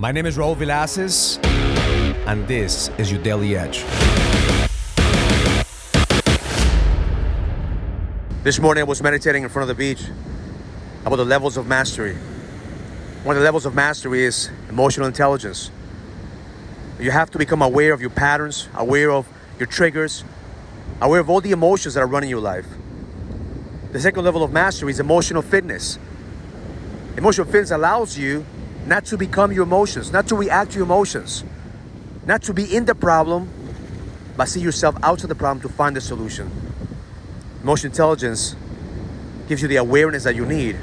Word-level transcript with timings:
My 0.00 0.12
name 0.12 0.26
is 0.26 0.36
Raul 0.36 0.54
Villacis, 0.54 1.44
and 2.28 2.46
this 2.46 2.88
is 2.98 3.10
your 3.10 3.20
Daily 3.20 3.56
Edge. 3.56 3.82
This 8.44 8.60
morning 8.60 8.82
I 8.82 8.84
was 8.84 9.02
meditating 9.02 9.42
in 9.42 9.48
front 9.48 9.68
of 9.68 9.76
the 9.76 9.80
beach 9.80 10.04
about 11.04 11.16
the 11.16 11.24
levels 11.24 11.56
of 11.56 11.66
mastery. 11.66 12.14
One 13.24 13.34
of 13.34 13.40
the 13.40 13.44
levels 13.44 13.66
of 13.66 13.74
mastery 13.74 14.22
is 14.22 14.50
emotional 14.68 15.08
intelligence. 15.08 15.72
You 17.00 17.10
have 17.10 17.32
to 17.32 17.38
become 17.38 17.60
aware 17.60 17.92
of 17.92 18.00
your 18.00 18.10
patterns, 18.10 18.68
aware 18.76 19.10
of 19.10 19.26
your 19.58 19.66
triggers, 19.66 20.22
aware 21.00 21.18
of 21.18 21.28
all 21.28 21.40
the 21.40 21.50
emotions 21.50 21.94
that 21.94 22.04
are 22.04 22.06
running 22.06 22.30
your 22.30 22.38
life. 22.38 22.68
The 23.90 23.98
second 23.98 24.22
level 24.22 24.44
of 24.44 24.52
mastery 24.52 24.92
is 24.92 25.00
emotional 25.00 25.42
fitness. 25.42 25.98
Emotional 27.16 27.46
fitness 27.48 27.72
allows 27.72 28.16
you 28.16 28.46
not 28.88 29.04
to 29.04 29.18
become 29.18 29.52
your 29.52 29.64
emotions, 29.64 30.10
not 30.10 30.26
to 30.28 30.34
react 30.34 30.72
to 30.72 30.78
your 30.78 30.86
emotions, 30.86 31.44
not 32.24 32.42
to 32.42 32.54
be 32.54 32.74
in 32.74 32.86
the 32.86 32.94
problem, 32.94 33.48
but 34.36 34.48
see 34.48 34.60
yourself 34.60 34.96
out 35.02 35.22
of 35.22 35.28
the 35.28 35.34
problem 35.34 35.60
to 35.60 35.68
find 35.68 35.94
the 35.94 36.00
solution. 36.00 36.50
Emotional 37.62 37.92
intelligence 37.92 38.56
gives 39.46 39.60
you 39.60 39.68
the 39.68 39.76
awareness 39.76 40.24
that 40.24 40.34
you 40.34 40.46
need. 40.46 40.74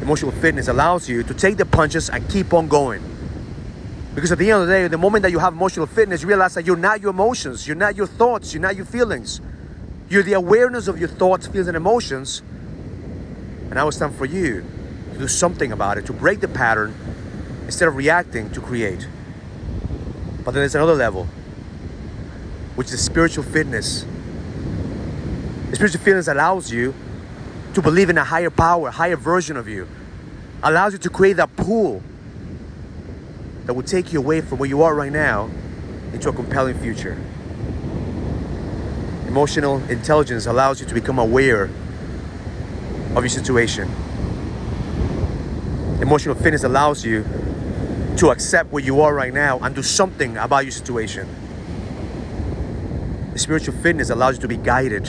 Emotional 0.00 0.30
fitness 0.30 0.68
allows 0.68 1.06
you 1.06 1.22
to 1.22 1.34
take 1.34 1.58
the 1.58 1.66
punches 1.66 2.08
and 2.08 2.26
keep 2.30 2.54
on 2.54 2.66
going. 2.66 3.02
Because 4.14 4.32
at 4.32 4.38
the 4.38 4.50
end 4.50 4.62
of 4.62 4.68
the 4.68 4.72
day, 4.72 4.88
the 4.88 4.96
moment 4.96 5.22
that 5.22 5.30
you 5.30 5.38
have 5.38 5.52
emotional 5.52 5.86
fitness, 5.86 6.22
you 6.22 6.28
realize 6.28 6.54
that 6.54 6.64
you're 6.64 6.76
not 6.76 7.02
your 7.02 7.10
emotions, 7.10 7.66
you're 7.66 7.76
not 7.76 7.94
your 7.94 8.06
thoughts, 8.06 8.54
you're 8.54 8.62
not 8.62 8.74
your 8.74 8.86
feelings. 8.86 9.40
You're 10.08 10.22
the 10.22 10.32
awareness 10.32 10.88
of 10.88 10.98
your 10.98 11.08
thoughts, 11.08 11.46
feelings, 11.46 11.68
and 11.68 11.76
emotions. 11.76 12.40
And 12.40 13.74
now 13.74 13.86
it's 13.86 13.98
time 13.98 14.12
for 14.12 14.24
you 14.24 14.64
do 15.20 15.28
something 15.28 15.72
about 15.72 15.98
it, 15.98 16.06
to 16.06 16.12
break 16.12 16.40
the 16.40 16.48
pattern 16.48 16.94
instead 17.64 17.86
of 17.86 17.96
reacting 17.96 18.50
to 18.50 18.60
create. 18.60 19.06
But 20.44 20.52
then 20.52 20.62
there's 20.62 20.74
another 20.74 20.94
level, 20.94 21.26
which 22.74 22.92
is 22.92 23.00
spiritual 23.02 23.44
fitness. 23.44 24.04
The 25.70 25.76
spiritual 25.76 26.00
fitness 26.00 26.26
allows 26.28 26.72
you 26.72 26.94
to 27.74 27.82
believe 27.82 28.10
in 28.10 28.18
a 28.18 28.24
higher 28.24 28.50
power, 28.50 28.88
a 28.88 28.90
higher 28.90 29.16
version 29.16 29.56
of 29.56 29.68
you. 29.68 29.86
Allows 30.62 30.92
you 30.92 30.98
to 30.98 31.10
create 31.10 31.34
that 31.34 31.54
pool 31.56 32.02
that 33.66 33.74
will 33.74 33.84
take 33.84 34.12
you 34.12 34.18
away 34.18 34.40
from 34.40 34.58
where 34.58 34.68
you 34.68 34.82
are 34.82 34.94
right 34.94 35.12
now 35.12 35.48
into 36.12 36.28
a 36.28 36.32
compelling 36.32 36.76
future. 36.78 37.16
Emotional 39.28 39.76
intelligence 39.84 40.46
allows 40.46 40.80
you 40.80 40.86
to 40.86 40.94
become 40.94 41.18
aware 41.18 41.70
of 43.14 43.22
your 43.22 43.28
situation. 43.28 43.88
Emotional 46.00 46.34
fitness 46.34 46.64
allows 46.64 47.04
you 47.04 47.24
to 48.16 48.30
accept 48.30 48.72
where 48.72 48.82
you 48.82 49.00
are 49.02 49.14
right 49.14 49.34
now 49.34 49.58
and 49.58 49.74
do 49.74 49.82
something 49.82 50.36
about 50.38 50.64
your 50.64 50.72
situation. 50.72 51.28
Spiritual 53.36 53.74
fitness 53.76 54.10
allows 54.10 54.36
you 54.36 54.40
to 54.40 54.48
be 54.48 54.56
guided 54.56 55.04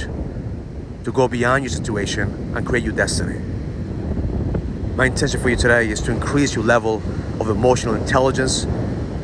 to 1.04 1.12
go 1.12 1.28
beyond 1.28 1.64
your 1.64 1.70
situation 1.70 2.54
and 2.56 2.66
create 2.66 2.84
your 2.84 2.94
destiny. 2.94 3.40
My 4.96 5.06
intention 5.06 5.42
for 5.42 5.50
you 5.50 5.56
today 5.56 5.90
is 5.90 6.02
to 6.02 6.12
increase 6.12 6.56
your 6.56 6.66
level 6.66 7.02
of 7.40 7.50
emotional 7.50 7.96
intelligence, 7.96 8.66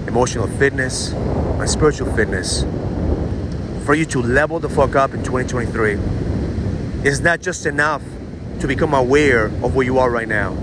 emotional 0.07 0.47
fitness, 0.47 1.11
and 1.11 1.69
spiritual 1.69 2.11
fitness. 2.15 2.63
For 3.85 3.93
you 3.93 4.05
to 4.05 4.21
level 4.21 4.59
the 4.59 4.69
fuck 4.69 4.95
up 4.95 5.13
in 5.13 5.23
2023. 5.23 5.97
It's 7.03 7.19
not 7.19 7.41
just 7.41 7.65
enough 7.65 8.01
to 8.59 8.67
become 8.67 8.93
aware 8.93 9.45
of 9.45 9.75
where 9.75 9.85
you 9.85 9.99
are 9.99 10.09
right 10.09 10.27
now. 10.27 10.55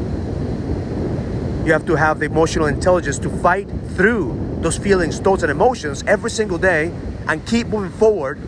You 1.65 1.73
have 1.73 1.87
to 1.87 1.95
have 1.95 2.21
the 2.21 2.27
emotional 2.27 2.67
intelligence 2.67 3.19
to 3.21 3.31
fight 3.31 3.67
through 3.97 4.59
those 4.61 4.77
feelings, 4.77 5.19
thoughts, 5.19 5.43
and 5.43 5.51
emotions 5.51 6.05
every 6.07 6.31
single 6.31 6.59
day 6.59 6.93
and 7.27 7.45
keep 7.47 7.69
moving 7.69 7.91
forward. 7.91 8.39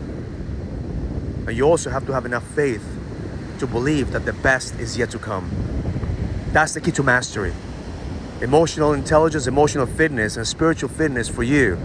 And 1.47 1.57
you 1.57 1.63
also 1.63 1.89
have 1.89 2.05
to 2.05 2.13
have 2.13 2.27
enough 2.27 2.43
faith 2.53 2.85
to 3.57 3.65
believe 3.65 4.11
that 4.11 4.25
the 4.25 4.33
best 4.33 4.75
is 4.75 4.99
yet 4.99 5.09
to 5.11 5.17
come. 5.17 5.49
That's 6.51 6.75
the 6.75 6.81
key 6.81 6.91
to 6.91 7.01
mastery. 7.01 7.53
Emotional 8.41 8.93
intelligence, 8.93 9.47
emotional 9.47 9.87
fitness, 9.87 10.37
and 10.37 10.47
spiritual 10.47 10.89
fitness 10.89 11.27
for 11.27 11.41
you 11.41 11.79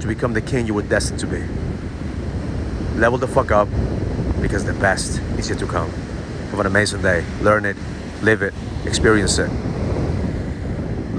to 0.00 0.06
become 0.06 0.32
the 0.32 0.40
king 0.40 0.66
you 0.66 0.72
were 0.72 0.82
destined 0.82 1.20
to 1.20 1.26
be. 1.26 1.44
Level 2.98 3.18
the 3.18 3.28
fuck 3.28 3.50
up 3.50 3.68
because 4.40 4.64
the 4.64 4.72
best 4.74 5.20
is 5.38 5.50
yet 5.50 5.58
to 5.58 5.66
come. 5.66 5.90
Have 6.50 6.60
an 6.60 6.66
amazing 6.66 7.02
day. 7.02 7.24
Learn 7.42 7.66
it, 7.66 7.76
live 8.22 8.40
it, 8.40 8.54
experience 8.86 9.38
it. 9.38 9.50